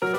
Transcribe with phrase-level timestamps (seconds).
[0.00, 0.14] Hello，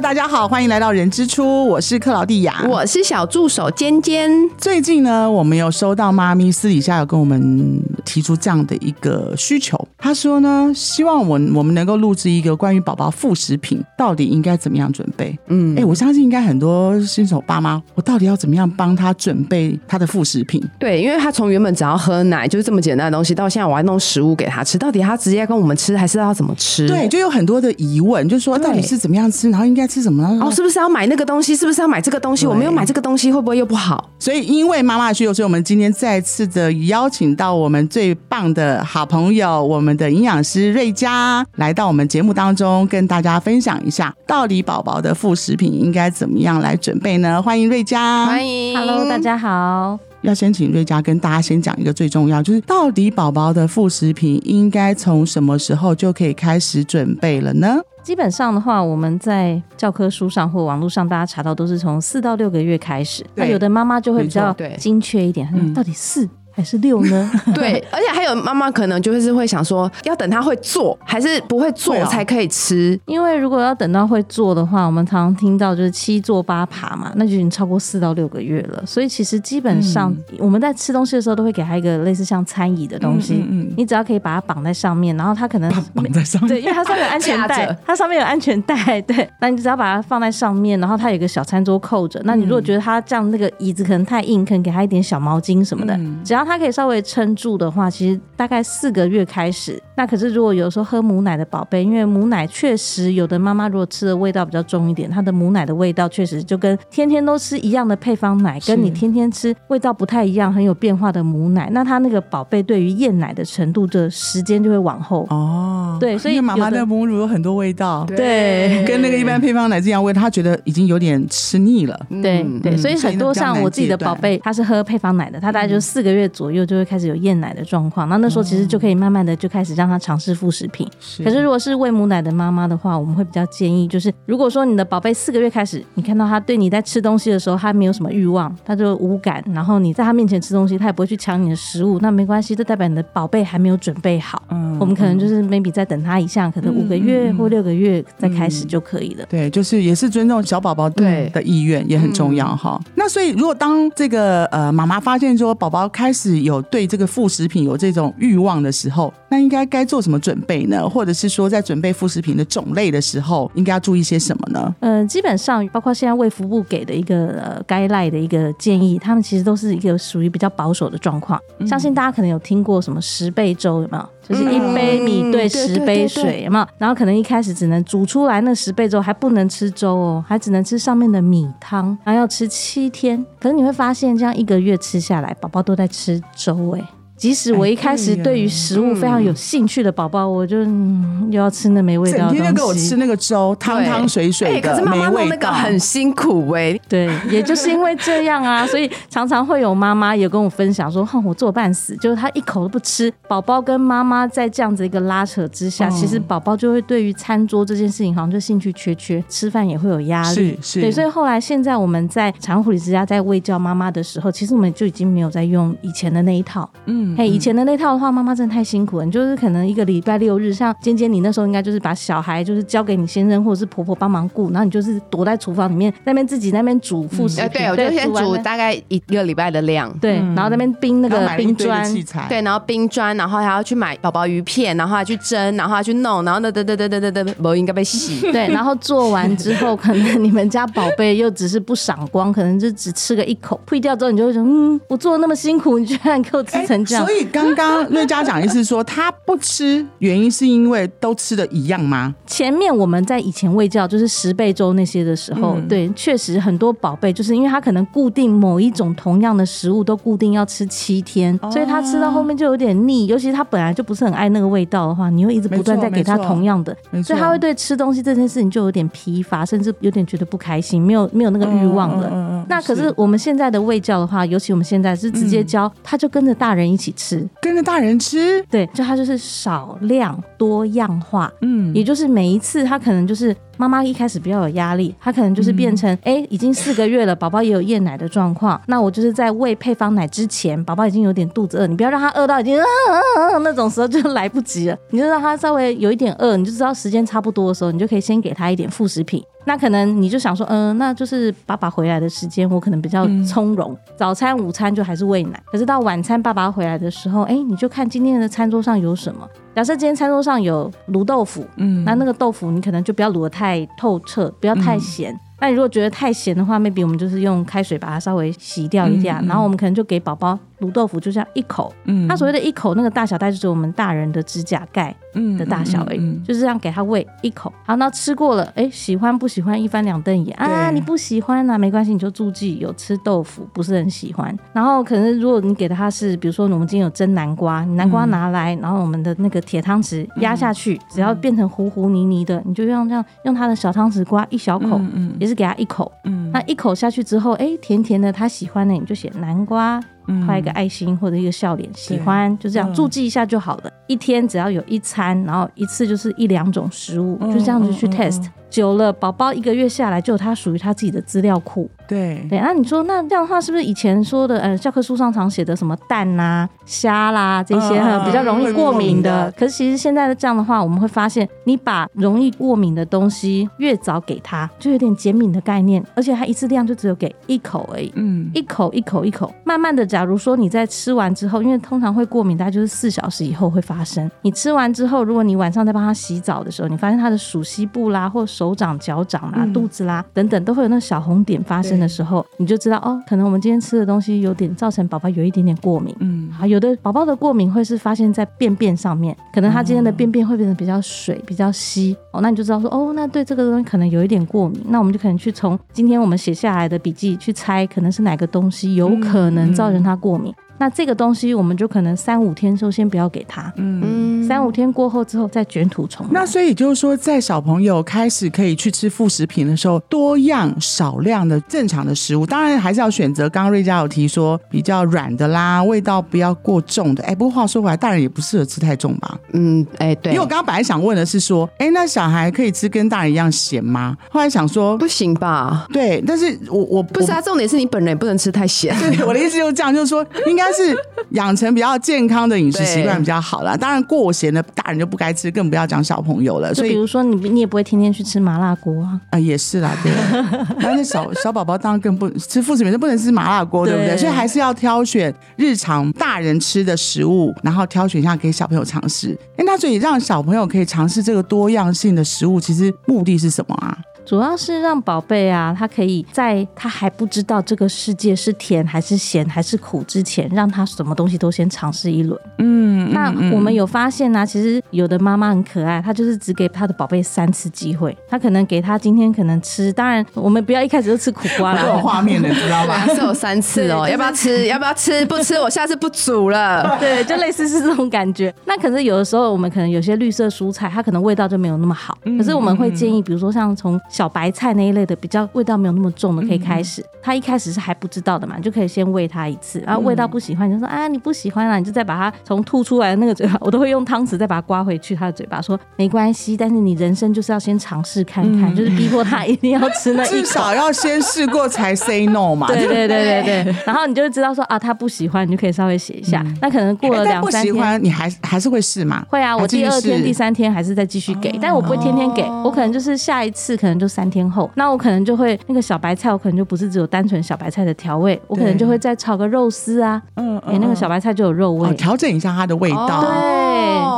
[0.00, 4.28] 大家好，欢迎来到人之初，我是克劳蒂亚，我是小助手尖尖。
[4.56, 9.77] 最近呢，我们有收到妈咪私底下有跟我们提出这样的一个需求，
[10.08, 15.38] 她说呢，希望我我们能够录制一个关于宝宝副食品到底应该怎么样准备。
[15.48, 20.66] 嗯，哎，我相信应该很多新手爸妈，我到底要怎么样帮他准备他的副食品？
[20.78, 26.88] 对，因为他从原本只要喝奶就是这么简单的东西，到现在我要弄食物给他吃，到底他直接跟我们吃，还是要怎么吃？
[26.88, 29.50] 对，就有很多的疑问，就是说到底是怎么样吃？
[29.50, 30.42] 然后应该吃什么呢？
[30.42, 31.54] 哦，是不是要买那个东西？
[31.54, 32.46] 是不是要买这个东西？
[32.46, 34.08] 我没有买这个东西，会不会又不好？
[34.18, 47.42] 所以，因为妈妈的需求，所以我们今天再次的邀请到我们最棒的好朋友，我们的营养师瑞佳来到我们节目当中，跟大家分享一下，到底宝宝的副食品应该怎么样来准备呢？
[47.42, 49.98] 欢迎瑞佳，欢迎，Hello，大家好。
[50.22, 57.76] 要先请瑞佳跟大家先讲一个最重要，就是到底宝宝的副食品应该从什么时候就可以开始准备了呢？
[58.02, 63.24] 基本上的话，我们在教科书上或网络上，大家查到都是从四到六个月开始。
[63.34, 66.28] 那有的妈妈就会比较精确一点，到底四。
[66.58, 67.30] 还是六呢？
[67.54, 72.98] 对，而且还有妈妈可能就是会想说，要等他会做，还是不会做才可以吃？
[73.06, 78.82] 因为如果要等到会做的话，我们常常听到就是七坐八爬嘛，那就已经超过四到六个月了。
[78.84, 92.20] 所以其实基本上我们在吃东西的时候，都会给他一个类似像餐椅的东西，嗯你只要可以把它绑在上面，然后他可能 绑在上面，对，因为它上面有安全带， 它上面有安全带，对，那你只要把它放在上面，然后它有个小餐桌扣着。
[92.24, 97.28] 那你如果觉得它这样那个椅子可能太硬，可能给他一点小毛巾什么的，只要它可以稍微撑。
[97.38, 99.80] 住的话，其实大概四个月开始。
[99.94, 115.96] 那可是如果有时候喝母奶的宝贝，因为母奶确实有的妈妈如果吃的味道比较重一点，她的母奶的味道确实就跟天天都吃一样的配方奶，跟你天天吃味道不太一样，很有变化的母奶，那她那个宝贝对于厌奶的程度的时间就会往后哦。
[116.00, 121.96] 对，所以妈妈的母乳有很多味道，对，跟那个一般配方奶这样味，她觉得已经有点吃腻了。
[122.20, 127.18] 对对，所以很多像我自己的宝贝，他是喝配方奶的，他大概就四个月左右就会开始有。
[127.18, 130.88] 厌奶的状况，那那时候其实就可以慢慢的就开始让他尝试副食品。
[131.24, 144.40] 可是如果是喂母奶的妈妈的话，我们会比较建议，就是如果说你的宝贝四个月开始，你看到他对你在吃东西的时候，他没有什么欲望，他就无感，然后你在他面前吃东西，他也不会去抢你的食物，那没关系，这代表你的宝贝还没有准备好。
[144.50, 149.26] 嗯，我们可能就是 maybe 再等他一下，可能五个月或六个月再开始就可以了。
[149.28, 152.80] 对，就是也是尊重小宝宝对的意愿也很重要哈。
[152.94, 160.88] 那所以如果当这个呃妈妈发现说宝宝开始有对这个副食品有这种欲望的时候，那应该该做什么准备呢？
[160.88, 164.74] 或者是说，在准备副食品的种类的时候，应该要注意些什么呢？
[164.80, 171.40] 呃，基本上包括现在卫福部给的一个呃该赖的一个建议，他们其实都是一个属于比较保守的状况。
[171.66, 174.08] 相信大家可能有听过什么十倍粥，有没有？
[174.28, 176.66] 就是一杯米兑十杯水，有没有？
[176.76, 183.24] 然后可能一开始只能煮出来那十倍粥，还不能吃粥哦，还只能吃上面的米汤，还要吃七天。
[183.40, 186.82] 可是你会发现，这样一个月吃下来，宝宝都在吃粥哎。
[187.18, 192.38] 即使我一开始对于食物非常有兴趣的宝宝，我就又要吃那没味道的东西。
[192.38, 196.78] 整天给我吃那个粥，汤汤水水的，可是妈妈弄那个，很辛苦哎。
[196.88, 210.34] 对，也就是因为这样啊， 所以常常会有妈妈也跟我分享说：“哼，我做半死，就是他一口都不吃。”宝宝跟妈妈在这样子一个拉扯之下，其实宝宝就会对于餐桌这件事情好像就兴趣缺缺，吃饭也会有压力。
[210.34, 210.80] 是是。
[210.80, 216.70] 对，所以后来现在我们在产护理之家在喂教妈妈的时候，其实我们就已经没有在用以前的那一套。
[216.86, 217.07] 嗯。
[217.16, 219.04] 哎，以前的那套的话，妈妈真的太辛苦了。
[219.04, 227.50] 你就是可能一个礼拜六日，像尖尖，你那时候应该就是把小孩就是交给你先生或者是婆婆帮忙顾，然后你就是躲在厨房里面那边自己那边煮副食品。
[227.52, 229.92] 对，我就先煮大概一个礼拜的量。
[229.98, 231.84] 对，然后那边冰那个冰砖，
[232.28, 238.20] 对，然后冰砖，然后还要去买宝宝鱼片，然后还去蒸，然后还去弄，然后等等等等等等等，不应该被洗。
[238.32, 246.97] 对，然后做完之后，可能你们家宝贝又只是不赏光，可能就只吃个一口，退掉之后，你就会说，嗯，我做的那么辛苦，你居然给我吃成这样。
[247.04, 252.14] 所以刚刚瑞佳讲意思说他不吃，原因是因为都吃的一样吗？
[252.26, 272.44] 前面我们在以前喂教就是十倍粥那些的时候，对，确实很多宝贝就是因为他可能固定某一种同样的食物都固定要吃七天，所以他吃到后面就有点腻，尤其他本来就不是很爱那个味道的话，你会一直不断在给他同样的，所以他会对吃东西这件事情就有点疲乏，甚至有点觉得不开心，没有没有那个欲望了。
[272.48, 283.34] 那可是我们现在的喂教的话，尤其我们现在是直接教，他就跟着大人一起吃，跟着大人吃，对，就他就是少量多样化，嗯，也就是每一次他可能就是。
[283.58, 299.22] 妈妈一开始比较有压力，她可能就是变成哎、已经四个月了，宝宝也有厌奶的状况，那我就是在喂配方奶之前，宝宝已经有点肚子饿，你不要让他饿到已经啊啊啊那种时候就来不及了，你就让他稍微有一点饿，你就知道时间差不多的时候，你就可以先给他一点副食品。
[299.44, 303.74] 那可能你就想说，嗯、那就是爸爸回来的时间，我可能比较从容。
[303.96, 309.26] 早餐、午餐就还是喂奶，可是到晚餐爸爸回来的时候，哎，你就看今天的餐桌上有什么。
[309.58, 311.82] 假设今天餐桌上有卤豆腐，嗯。
[311.82, 315.12] 那那个豆腐你可能就不要卤得太透彻，不要太咸。
[315.40, 321.72] 那你如果觉得太咸的话，maybe 我们就是用开水把它稍微洗掉一下，然后我们可能就给宝宝卤豆腐，就这样一口。
[321.84, 324.94] 嗯它所谓的一口那个大小，大概就是我们大人的指甲盖
[325.38, 327.52] 的大小而已，嗯嗯嗯就是这样给他喂一口。
[327.64, 330.70] 好，那吃过了，哎，喜欢不喜欢一翻两瞪眼啊？
[330.70, 334.36] 你不喜欢啊，没关系，你就注记有吃豆腐，不是很喜欢。
[334.52, 345.90] 然后可能如果你给的他是，比如说我们今天有蒸南瓜，你南瓜拿来，然后我们的那个铁汤匙压下去，只要变成糊糊泥泥的，你就用这样用他的小汤匙刮一小口，嗯也是给他一口。
[346.04, 349.84] 嗯那一口下去之后，哎，甜甜的，他喜欢的你就写南瓜，嗯
[350.26, 353.70] 画一个爱心或者一个笑脸，喜欢就这样嗯注记一下就好了。
[353.86, 358.24] 一天只要有一餐，然后一次就是一两种食物，嗯就这样子去 test。
[358.50, 361.68] 久了，宝宝一个月下来就有他属于他自己的资料库。
[361.86, 369.32] 对对，那你说那这样的话，是不是以前说的呃教科书上常写的什么蛋啦、虾啦这些比较容易过敏的的？
[369.32, 377.90] 可是其实现在的这样的话，我们会发现，你把容易过敏的东西越早给他，就有点减敏的概念，而且他一次量就只有给一口而已。
[377.94, 384.10] 嗯一口一口一口，慢慢的，假如说你在吃完之后，因为通常会过敏，大概就是四小时以后会发生。
[384.20, 395.92] 你吃完之后，如果你晚上在帮他洗澡的时候，你发现他的鼠膝部啦，或手掌、脚掌啦、嗯肚子啦等等，都会有那小红点发生的时候，你就知道哦，可能我们今天吃的东西有点造成宝宝有一点点过敏。
[395.98, 410.32] 嗯啊，有的宝宝的过敏会是发现在便便上面，可能他今天的便便会变得比较水、比较稀哦，那你就知道说哦，那对这个东西可能有一点过敏，那我们就可能去从今天我们写下来的笔记去猜，可能是哪个东西有可能造成他过敏。
[410.58, 413.80] 那这个东西我们就可能三五天就先不要给他，嗯。
[413.84, 416.12] 嗯，三五天过后之后再卷土重来。
[416.12, 423.28] 那所以就是说，在小朋友开始可以去吃副食品的时候，多样少量的正常的食物，当然还是要选择。
[423.28, 427.02] 刚刚瑞佳有提说比较软的啦，味道不要过重的。
[427.04, 429.18] 哎，不过话说回来，大人也不适合吃太重吧？
[429.32, 433.96] 嗯，哎，对，因为我刚刚本来想问的是说，哎，那小孩可以吃跟大人一样咸吗？
[434.10, 435.66] 后来想说，不行吧？
[435.72, 438.76] 对，但是我我不是啊，重点是你本人也不能吃太咸。
[438.78, 440.76] 对，我的意思就是这样，就是说，应该是
[441.10, 443.56] 养成比较健康的饮食习惯比较好啦。
[443.56, 446.54] 当然，过咸的大人就不该吃，更不要讲小朋友了。
[446.54, 449.92] 所以比如说你你也不会天天去吃麻辣锅啊，啊、也是啦，对。
[450.60, 453.88] 但是小小宝宝当然更不吃副食品，就不能吃麻辣锅，对不对？
[453.90, 459.16] 对所以还是要挑选日常大人吃的食物，然后挑选一下给小朋友尝试。
[459.36, 463.76] 哎，那所以让小朋友可以尝试这个多样性的食物，其实目的是什么啊？
[464.08, 472.18] 主要是让宝贝啊，他可以在他还不知道这个世界是甜还是咸还是苦之前，让他什么东西都先尝试一轮。
[472.38, 481.76] 嗯，那我们有发现呢、其实有的妈妈很可爱，她就是只给她的宝贝三次机会，她可能给他今天可能吃，当然我们不要一开始就吃苦瓜了有啦。
[481.84, 482.86] 画面的，知道吧？
[482.88, 484.46] 是有三次哦，要不要吃？
[484.46, 485.04] 要不要吃？
[485.04, 486.78] 不吃，我下次不煮了。
[486.80, 488.34] 对，就类似是这种感觉。
[488.46, 491.98] 那可是有的时候，我们可能有些绿色蔬菜，它可能味道就没有那么好。
[492.16, 496.84] 可是我们会建议，比如说像从小白菜那一类的，比较味道没有那么重的，可以开始。
[497.02, 510.26] 他一开始是还不知道的嘛，你就可以先喂他一次，然后味道不喜欢，你就说啊你不喜欢啊，你就再把它从吐出来的那个嘴巴，我都会用汤匙再把它刮回去他的嘴巴，说没关系，但是你人生就是要先尝试看看，就是逼迫他一定要吃那一至。
[510.26, 512.46] 少要先试过才 say no 嘛。
[512.46, 516.24] 对对对对对， 然后你就会知道说啊，他不喜欢，你就可以稍微写一下。
[516.40, 519.04] 那可能过了两三天，喜欢，你还还是会试嘛？
[519.08, 533.00] 会啊，我第二天、第三天还是再继续给，但我不会天天给，我可能就是下一次可能就三天后，那我可能就会那个小白菜，我可能就不是只有单纯小白菜的调味，我可能就会再炒个肉丝啊，嗯哎，那个小白菜就有肉味哦，，调整一下它的味道。
[533.00, 533.08] 对，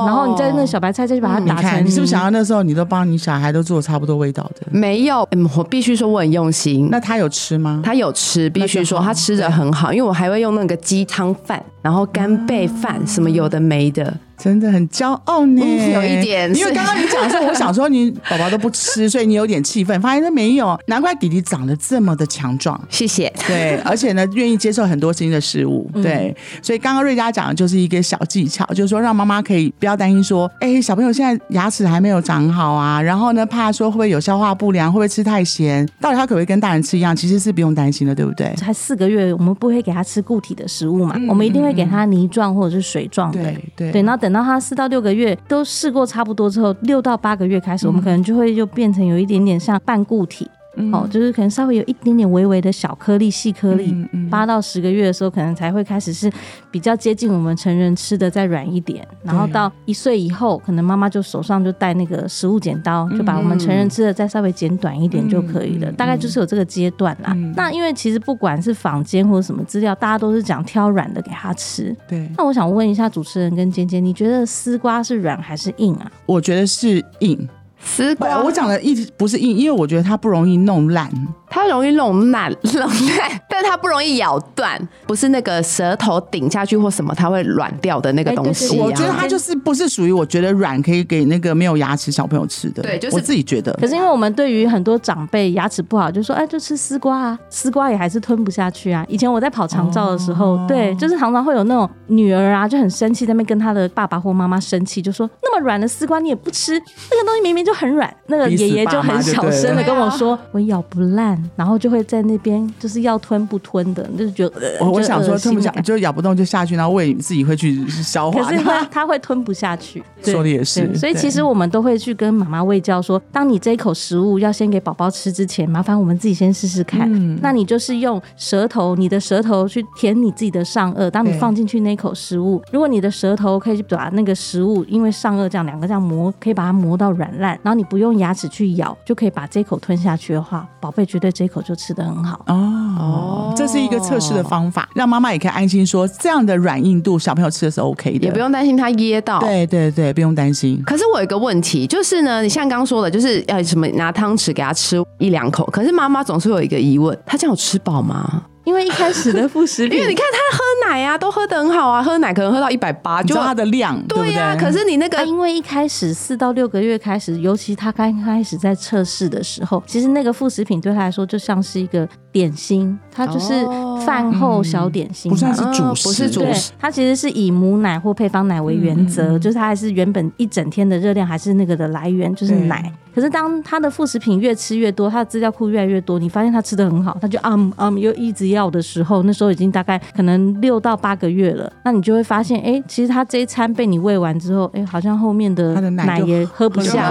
[0.06, 4.66] 然后你在那个小白菜再去把它你看，打成你是不是想要那时候你都帮你小孩都做差不多味道的？
[4.70, 6.88] 没有，嗯，我必须说我很用心。
[6.90, 7.82] 那他有吃吗？
[7.84, 14.12] 他有吃，必须说他吃的很好，因为我还会用那个鸡汤饭，然后干贝饭，什么有的没的。
[14.42, 22.80] 真的很骄傲呢，嗯有一点因为刚刚你讲的时候，我想说你宝宝都不吃，所以你有点气愤，发现他没有，难怪弟弟长得这么的强壮。
[22.88, 23.30] 谢谢。
[23.46, 25.90] 对，而且呢，愿意接受很多新的事物。
[26.02, 37.14] 对，所以刚刚瑞佳讲的就是一个小技巧，就是说让妈妈可以不要担心说，哎，小朋友现在牙齿还没有长好啊，然后呢，怕说会不会有消化不良，会不会吃太咸，到底他可不可以跟大人吃一样？
[37.14, 38.54] 其实是不用担心的，对不对？
[38.56, 43.42] 才四个月，我们不会给他吃固体的食物嘛，我们一定会给他泥状或者是水状的。
[43.42, 50.48] 对对对，然后等等到他四到六个月都试过差不多之后，六到八个月开始，我们可能就会就变成有一点点像半固体。
[50.92, 53.94] 哦，就是可能稍微有一点点微微的小颗粒、细颗粒，
[54.30, 56.32] 八到十个月的时候，可能才会开始是
[56.70, 65.90] 比较接近我们成人吃的再软一点，然后到一岁以后，可能妈妈就手上就带那个食物剪刀，就把我们成人吃的再稍微剪短一点就可以了。
[65.92, 67.34] 大概就是有这个阶段啦。
[67.56, 71.94] 那因为其实不管是坊间或者什么资料，大家都是讲挑软的给他吃。
[72.08, 72.30] 对。
[72.38, 76.10] 那我想问一下主持人跟尖尖，你觉得丝瓜是软还是硬啊？
[76.26, 77.48] 我觉得是硬。
[77.82, 81.10] 丝瓜，我讲的意思不是硬，因为我觉得它不容易弄烂。
[81.50, 88.78] 它容易弄烂， 弄烂，但它不容易咬断，不是那个舌头顶下去或什么，它会软掉的那个东西。
[88.78, 92.82] 我觉得它就是不是属于我觉得软可以给那个没有牙齿小朋友吃的。
[92.82, 93.72] 对，就是我自己觉得。
[93.74, 99.04] 可是因为我们对于很多长辈牙齿不好，就说哎，就吃丝瓜啊，丝瓜也还是吞不下去啊。
[99.08, 108.14] 以前我在跑长照的时候，对，就是常常会有那种女儿啊就很生气，在那边跟她的爸爸或妈妈生气，就说那么软的丝瓜你也不吃，那个东西明明就很软。
[108.26, 112.20] 那个爷爷就很小声的跟我说，我咬不烂，然后就会在。
[112.22, 118.42] 那边就是要吞不吞的，就是觉得我我想说吞不下，就咬不动就下去，然后胃自己会去消化。
[118.42, 120.94] 可是他他会吞不下去，说的也是。
[120.94, 127.10] 所以其实我们都会去跟妈妈喂教说，当你这一口食物要先给宝宝吃之前，麻烦我们自己先试试看。
[127.10, 131.10] 嗯那你就是用舌头，你的舌头去舔你自己的上颚。
[131.10, 142.00] 当你放进去那口食物，如果你的舌头可以把那个食物，因为上颚这样两个这样磨，可以把它磨到软烂，然后你不用牙齿去咬，就可以把这口吞下去的话，宝贝绝对这一口就吃的。
[142.10, 149.38] 很好哦，这是一个测试的方法，让妈妈也可以安心说，这样的软硬度小朋友吃的是 OK 的，也不用担心他噎到。
[149.38, 150.82] 对对对，不用担心。
[150.84, 158.42] 可是我有一个问题，就是呢，你像刚刚说的，就是要什么拿汤匙给他吃一两口，可是妈妈总是有一个疑问，他这样有吃饱吗？
[158.64, 164.56] 因为一开始的副食品， 因为你看他喝奶啊，都喝的很好啊，喝奶可能喝到一百八，就它的量，对呀。
[164.58, 173.64] 可是你那个，因为一开始四到六个月开始，尤其他刚开始在测试的时候，其实那个副食品对他来说就像是一个点心，它就是
[174.00, 176.72] 饭后小点心，不算是主食，不是主食。
[176.78, 182.92] 它其实是以母奶或配方奶为原则，就是它还是原本一整天的热量还是那个的来源，就是奶。
[183.12, 197.10] 可是当它的副食品越吃越多，它的资料库越来越多，你发现他吃的很好，他就嗯嗯又一直要的时候，那时候已经大概可能六到八个月了，那你就会发现，哎，其实他这一餐被你喂完之后，哎，好像后面的奶也喝不下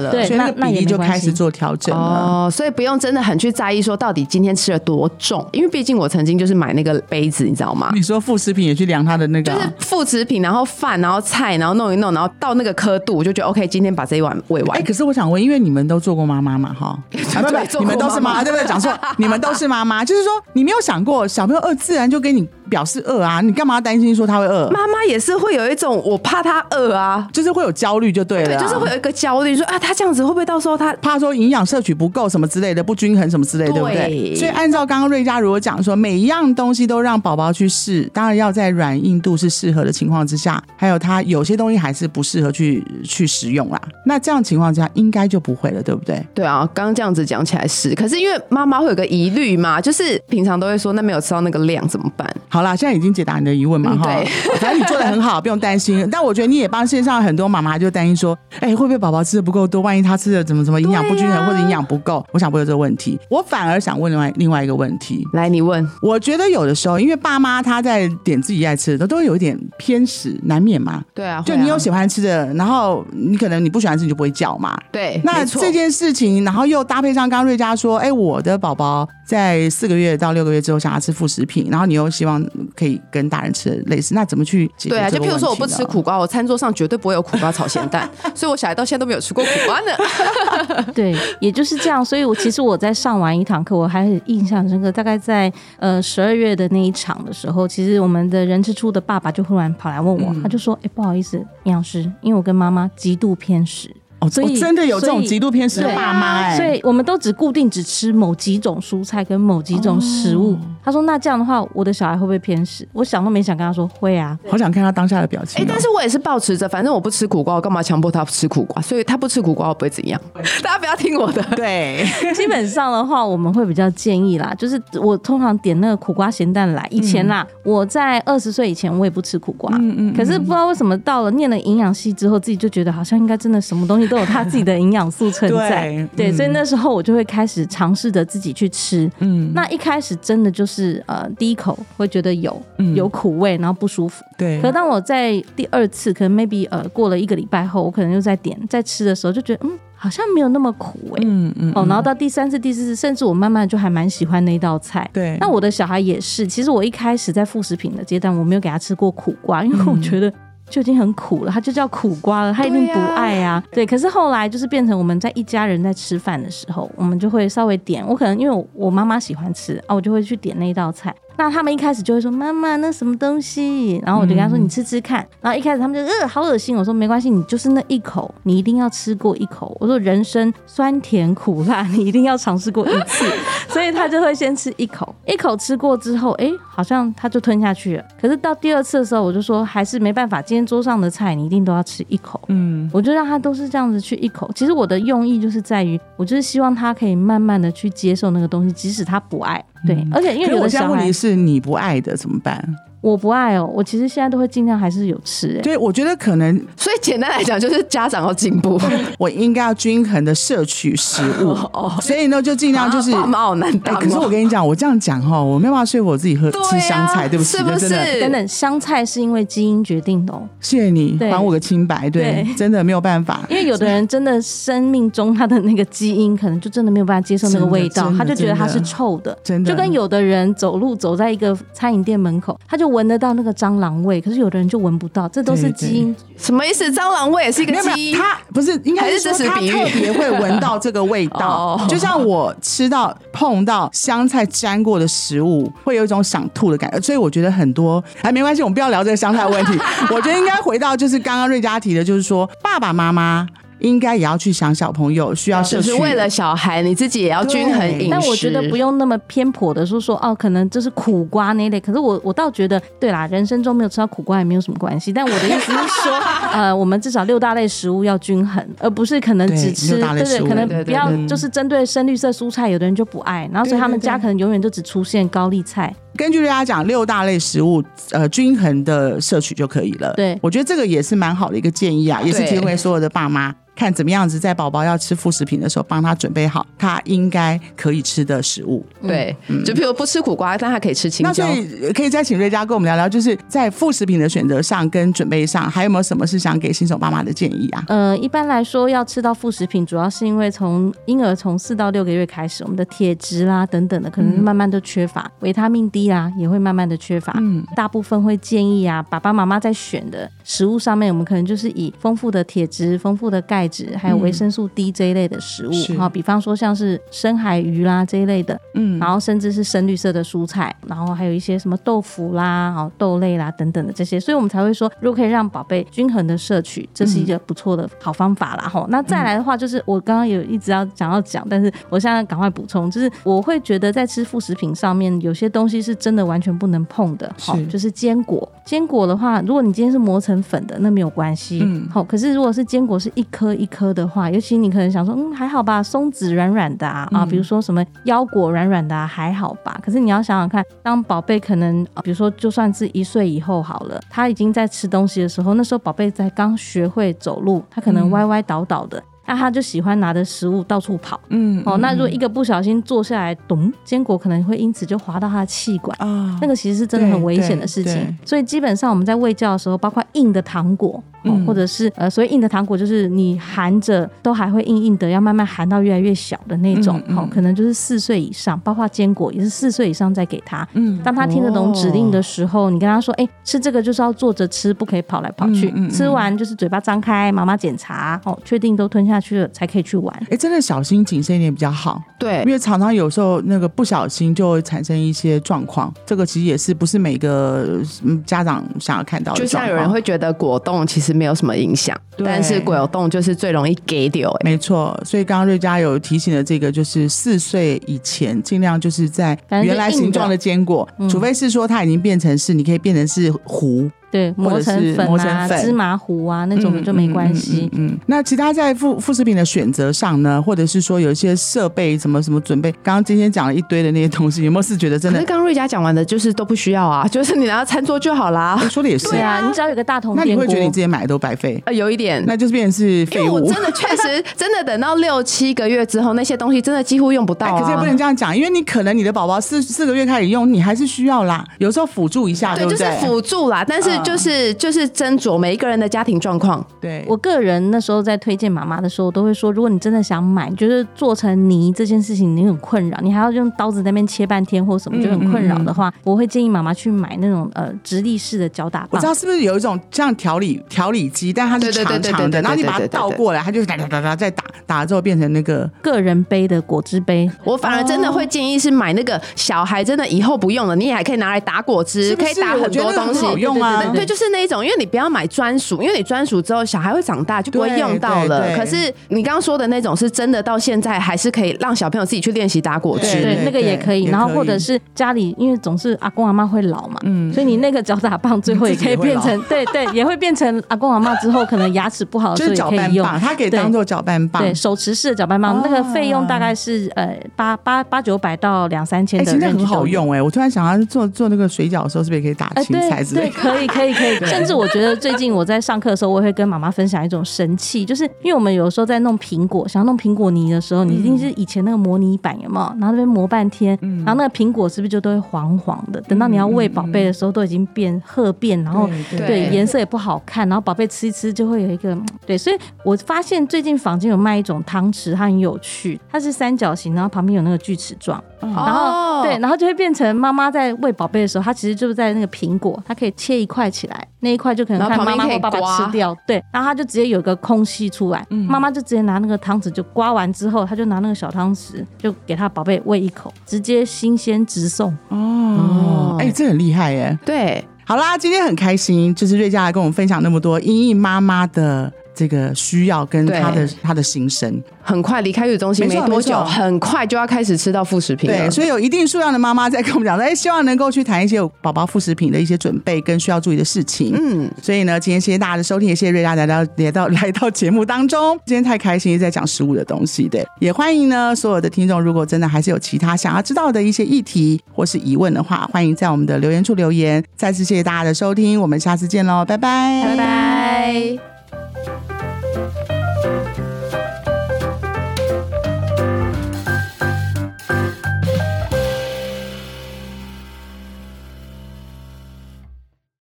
[0.00, 2.46] 了，对，那那就开始做调整了。
[2.46, 7.90] 哦，所以不用真的很去在意说到底今天吃了多重，因为毕竟我曾经就是买那个杯子，你知道吗？
[7.94, 14.78] 你说副食品也去量它的那个，就是副食品，然后饭，然后菜，然后弄一弄，然后到那个刻度，我就觉得 OK，今天把这一碗喂完。
[14.78, 15.46] 哎，可是我想问。
[15.46, 18.66] 因为你们都做过妈妈嘛，哈， 不不，你们都是妈妈，对不对？
[18.66, 24.70] 讲错，你们都是妈妈， 就是说你没有想过小朋友饿，自然就给你表示饿啊，你干嘛担心说他会饿？
[24.70, 34.34] 妈妈也是会有一种我怕他饿啊，就是会有焦虑就对了，就是会有一个焦虑，说啊，他这样子会不会到时候他怕说营养摄取不够什么之类的，不均衡什么之类，对不对？
[34.36, 43.80] 所以按照刚刚瑞佳如果讲说，每一样东西都让宝宝去试，当然要在软硬度是适合的情况之下，还有他有些东西还是不适合去去食用啦。
[44.04, 46.24] 那这样情况之下，应该就不会了，对不对？
[46.34, 52.28] 对啊，刚刚这样子讲起来是，可是因为妈妈会有个疑虑嘛，就是平常都会说，那没有吃到那个量怎么办？
[52.56, 54.04] 好啦，现在已经解答你的疑问嘛，哈，
[54.58, 56.08] 反正你做的很好，不用担心。
[56.10, 59.82] 但我觉得你也帮线上很多妈妈就担心说，哎，会不会宝宝吃的不够多？
[59.82, 62.24] 万一他吃的怎么怎么营养不均衡或者营养不够？
[62.32, 63.18] 我想不会有这个问题。
[63.28, 65.86] 我反而想问另外另外一个问题，来，你问。
[66.00, 71.02] 我觉得有的时候，因为爸妈他在点自己爱吃的，都会有一点偏食，难免嘛。
[71.14, 74.74] 对啊，就你有喜欢吃的，然后你可能你不喜欢吃，你就不会叫嘛。
[74.90, 76.42] 对，那这件事情。
[76.46, 82.40] 然后又搭配上刚刚瑞佳说，哎，我的宝宝在四个月到六个月之后想要吃副食品，然后你又希望
[82.76, 84.90] 可以跟大人吃的类似，那怎么去解决？
[84.90, 90.84] 对啊，就譬如说我不吃苦瓜，我餐桌上绝对不会有苦瓜炒咸蛋， 所以我小孩到现在都没有吃过苦瓜呢。
[90.94, 92.04] 对，也就是这样。
[92.04, 94.92] 所以我其实我在上完一堂课，我还印象深刻。
[94.92, 103.90] 大概在呃十二月的那一场的时候，其实我们的人之初的爸爸就忽然跑来问我，他就说：“哎，不好意思，营养师，因为我跟妈妈极度偏食。”
[104.20, 110.56] 哦，所以真的有这种极度偏食的爸妈哎，所以我们都只固定只吃某几种蔬菜跟某几种食物。
[110.82, 115.60] 他说：“那这样的话，我的小孩会不会偏食？”我想都没想跟他说：“会啊。”好想看他当下的表情。
[115.60, 118.80] 哎，但是我也是保持着，反正我不吃苦瓜，我干嘛强迫他吃苦瓜？
[118.80, 120.20] 所以他不吃苦瓜，我不会怎样。
[120.62, 121.42] 大家不要听我的。
[121.56, 126.86] 对， 基本上的话，我们会比较建议啦，就是我通常点那个苦瓜咸蛋来。
[126.90, 129.76] 以前啦，我在二十岁以前，我也不吃苦瓜。
[129.78, 130.14] 嗯嗯。
[130.14, 134.05] 可是不知道为什么，到了念了营养系之后，自己就觉得好像应该真的什么东西。
[134.06, 135.86] 西都有它自己的营养素存在。
[136.14, 139.10] 对对，所以那时候我就会开始尝试着自己去吃。
[139.18, 144.24] 嗯，那一开始真的就是呃，第一口会觉得有嗯有苦味，然后不舒服。
[144.38, 155.08] 对可当我在第二次，可能 maybe 呃过了一个礼拜后，我可能又在点在吃的时候，就觉得嗯好像没有那么苦哎、嗯嗯哦，然后到第三次、第四次，甚至我慢慢就还蛮喜欢那一道菜。
[155.12, 160.32] 对，那我的小孩也是，其实我一开始在副食品的阶段，我没有给他吃过苦瓜，因为我觉得。
[160.68, 163.62] 就已经很苦了，它就叫苦瓜了，他一定不爱啊。
[163.70, 168.06] 对，可是后来就是变成我们在一家人在吃饭的时候，我们就会稍微点。
[168.06, 171.14] 我可能因为我我妈妈喜欢吃啊，我就会去点那一道菜。
[171.38, 175.26] 那他们一开始就会说妈妈那什么东西，然后我就跟他说你吃吃看。
[175.40, 179.76] 然后一开始他们就呃好恶心，我说没关系，你就是那一口，你一定要吃过一口。
[179.80, 183.24] 我说人生酸甜苦辣，你一定要尝试过一次。
[183.68, 188.04] 所以他就会先吃一口，一口吃过之后，哎，好像他就吞下去了。
[188.20, 192.40] 可是到第二次的时候，我就说还是没办法，今天桌上的菜你一定都要吃一口。
[192.48, 194.50] 嗯我就让他都是这样子去一口。
[194.54, 199.62] 其实我的用意就是在于，我就是希望他可以慢慢的去接受那个东西，即使他不爱。
[199.86, 202.76] 对，而且因为我有的小孩现在问题是你不爱的怎么办？
[203.10, 208.80] 我不爱哦，我其实现在都会尽量还是有吃、哎，对，我觉得可能所以简单来讲，就是家长要进步。
[209.18, 213.12] 我应该要均衡的摄取食物， 哦所以呢就尽量就是。
[213.12, 213.98] 啊爸妈好难哎当哦。
[214.00, 220.42] 可是我跟你讲，我这样讲哈，我没有办法说服我自己喝啊吃香菜，对不起，是不那真的是等等，香菜是因为基因决定的哦。
[220.60, 223.40] 谢谢你还我个清白，对，对真的没有办法。
[223.48, 236.16] 因为有的人真的生命中他的那个基因可能就真的没有办法接受那个味道他就觉得它是臭的，真的就跟有的人走路走在一个餐饮店门口，他就闻得到那个蟑螂味，可是有的人就闻不到，这都是基因。
[236.38, 236.90] 什么意思？
[236.90, 238.16] 蟑螂味也是一个基因。
[238.16, 247.00] 他不是应该还是说他特别会闻到这个味道 哦，就像我吃到碰到香菜沾过的食物，会有一种想吐的感觉。
[247.00, 249.78] 所以我觉得很多哎，没关系，我们不要聊这个香菜问题。
[250.10, 253.46] 我觉得应该回到就是刚刚瑞佳提的，就是说爸爸妈妈
[253.78, 258.08] 应该也要去想小朋友需要摄取，就是为了小孩，你自己也要均衡饮食。
[258.10, 261.78] 但我觉得不用那么偏颇的说说哦，可能这是苦瓜那一类。
[261.80, 265.12] 可是我我倒觉得，对啦，人生中没有吃到苦瓜也没有什么关系。
[265.12, 266.12] 但我的意思是说，
[266.52, 275.94] 呃，我们至少六大类食物要均衡，而不是可能只吃对对，六大类食物可能不要就是针对深绿色蔬菜，有的人就不爱，然后所以他们家可能永远就只出现高丽菜。
[276.16, 280.12] 根据大家讲，六大类食物，呃，均衡的摄取就可以了。
[280.14, 288.84] 对我觉得这个也是蛮好的一个建议啊，也是对提供给所有的爸妈，看怎么样子在宝宝要吃副食品的时候，帮他准备好他应该可以吃的食物。
[289.02, 291.62] 对，就譬如不吃苦瓜，但他可以吃青椒那所。
[291.62, 297.84] 以呃可以再请瑞佳跟我们聊聊，就是在副食品的选择上跟准备上，还有没有什么是想给新手爸妈的建议啊？
[297.88, 307.32] 呃，一般来说要吃到副食品，主要是因为从婴儿从四到六个月开始，我们的铁质啦等等的，可能慢慢都缺乏，维他命 D 啦也会慢慢的缺乏。
[307.38, 315.72] 嗯，大部分会建议啊，爸爸妈妈在选的食物上面，我们可能就是以丰富的铁质、丰富的钙质，还有维生素 D 这一类的食物。
[315.72, 315.96] 是。
[315.96, 328.68] 哈、比方说像是深海鱼啦这一类的，嗯，然后甚至是深绿色的蔬菜，然后还有一些什么豆腐啦、好豆类啦等等的这些，所以我们才会说，如果可以让宝贝均衡的摄取，这是一个不错的好方法啦。
[328.68, 338.48] 吼、那再来的话，就是我刚刚有一直要想要讲，但是我现在赶快补充，就是我会觉得在吃副食品上面，有些东西是真的完全不能碰的，好、是就是坚果。
[338.64, 349.78] 坚果的话，如果你今天是磨成粉的，那没有关系，嗯好、可是如果是坚果是一颗一颗的话，尤其你可能想说，嗯，还好吧，松子软软的啊，啊，比如说什么腰果软软的啊，还好吧。
[349.82, 359.02] 可是你要想想看，当宝贝可能，啊比如说就算是一岁以后好了，他已经在吃东西的时候，那时候宝贝才刚学会走路，他可能歪歪倒倒的。
[359.26, 368.16] 那他就喜欢拿着食物到处跑，嗯哦，那如果一个不小心坐下来，咚，坚果可能会因此就滑到他的气管，啊那个其实是真的很危险的事情。
[368.24, 376.98] 所以基本上我们在喂教的时候，包括硬的糖果，哦嗯或者是呃，所以硬的糖果，就是你含着都还会硬硬的，要慢慢含到越来越小的那种。
[376.98, 380.66] 嗯嗯好、可能就是四岁以上，包括坚果也是四岁以上再给他。
[380.74, 385.72] 嗯当他听得懂指令的时候，你跟他说：“哎、吃这个就是要坐着吃，不可以跑来跑去。
[385.90, 390.26] 吃完就是嘴巴张开，妈妈检查，哦，确定都吞下去了才可以去玩。
[390.30, 399.46] 哎，真的小心谨慎一点比较好，对因为常常有时候那个不小心就会产生一些状况，这个其实也是不是每个嗯家长想要看到的就。
[399.46, 404.44] 像有人会觉得果冻其实没有什么影响，但是果冻就是最容易给丢、欸。
[404.44, 417.68] 没错，所以刚刚瑞佳有提醒的这个，就是四岁以前尽量就是在原来形状的坚果，嗯除非是说它已经变成是你可以变成是糊，对，磨成粉磨成啊、粉芝麻糊啊那种的就没关系。
[417.72, 425.26] 嗯嗯嗯那其他在副副食品的选择上呢，或者是说有一些设备什么什么准备，刚刚今天讲了一堆的那些东西，有没有是觉得真的可是？
[425.26, 428.58] 刚刚瑞佳讲完的，就是都不需要啊，就是你拿到餐桌就好啦。
[428.70, 433.34] 说的也是对，啊，你只要有个大桶那你，会觉得你自己买的都白费，呃，有一点，那就是变成是废物。
[433.34, 442.84] 为我真的确实 真的等到六七个月之后，那些东西真的几乎用不到可是也不能这样讲，因为你可能你的宝宝四四个月开始用，你还是需要啦，有时候辅助一下，对对，就是？
[443.00, 446.64] 辅助啦，但是嗯就是、就是斟酌每一个人的家庭状况。
[446.80, 459.06] 对，我个人那时候在推荐妈妈的时候，我都会说，如果你真的想买，就是做成泥这件事情你很困扰，你还要用刀子在那边切半天或什么，就很困扰的话，我会建议妈妈去买那种呃直立式的搅打棒我知。
[459.06, 473.26] 道是不是有一种像调理调理机，但它是长长的，然后你把它倒过来，它就哒哒哒哒再打打了之后变成那个个人杯的果汁杯，我反而真的会建议是买那个小孩真的以后不用了，你也还可以拿来打果汁，是是可以打很多东西。
[473.36, 478.54] 用啊对就是那一种，因为你不要买专属，因为你专属之后小孩会长大就不会用到了。
[478.56, 483.22] 可是你刚刚说的那种是真的，到现在还是可以让小朋友自己去练习打果汁。
[483.22, 484.04] 对，那个也可以。
[484.04, 493.06] 然后或者是家里，因为总是阿公阿妈会老嘛，嗯所以你那个脚打棒最后也可以变成， 对对，也会变成阿公阿妈之后可能牙齿不好的就也可以用。
[493.06, 494.42] 拌棒，它可以当做搅拌棒。
[494.42, 499.86] 对，手持式的搅拌棒，哦那个费用大概是呃八八八九百到两三千哎，的，现在很好。
[499.86, 500.20] 用哎！
[500.20, 503.30] 我突然想到做做那个水饺的时候，是不是也可以打哎，青菜之类的？
[503.30, 512.66] 可以可以可以， 甚至我觉得最近我在上课的时候，我也会跟妈妈分享一种神器，就是因为我们有时候在弄苹果，想要弄苹果泥的时候，你一定是以前那个模拟板有没有？
[512.80, 516.00] 然后那边磨半天，然后那个苹果是不是就都会黄黄的？
[516.02, 544.96] 等到你要喂宝贝的时候，都已经变褐变，然后对颜色也不好看，然后宝贝吃一吃就会有一个嗯对，所以我发现最近坊间有卖一种汤匙，它很有趣，它是三角形，然后旁边有那个锯齿状，然后、哦对，然后就会变成妈妈在喂宝贝的时候，她其实就是在那个苹果，她可以切一块起来，那一块就可能看妈妈或爸爸吃掉，对，然后她就直接有个空隙出来，妈妈就直接拿那个汤匙就刮完之后，她就拿那个小汤匙就给她宝贝喂一口，直接新鲜直送。
[545.08, 547.18] 哦，哎，这很厉害耶！
[547.24, 554.60] 对，好啦，今天很开心，就是瑞佳来跟我们分享那么多英英妈妈的这个需要跟他的他的心声。
[554.82, 558.38] 很快离开月子中心没多久，很快就要开始吃到副食品了。
[558.38, 564.14] 对，所以有一定数量的妈妈在跟我们讲说，哎，希望能够去谈一些有宝宝副食品的一些准备跟需要注意的事情。
[564.16, 568.38] 嗯，所以呢，今天谢谢大家的收听，也谢谢瑞佳来到来到来到节目当中。
[568.46, 577.22] 今天太开心，在讲食物的东西，对，也欢迎呢所有的听众，如果真的还是有其他想要知道的一些议题或是疑问的话，欢迎在我们的留言处留言。
[577.36, 581.35] 再次谢谢大家的收听，我们下次见喽，拜拜，拜拜。